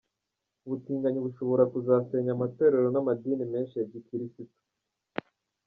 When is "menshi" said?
3.53-3.75